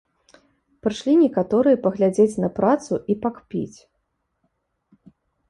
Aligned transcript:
Прышлі 0.85 1.13
некаторыя 1.23 1.79
паглядзець 1.83 2.39
на 2.45 2.49
працу 2.61 2.93
і 3.15 3.19
пакпіць. 3.27 3.87